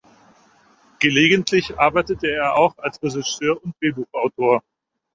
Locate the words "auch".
2.55-2.75